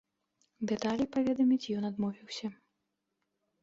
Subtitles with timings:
[0.71, 2.47] Дэталі паведаміць ён адмовіўся.